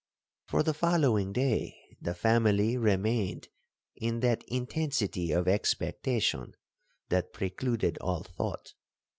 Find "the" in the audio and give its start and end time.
0.63-0.73, 2.01-2.15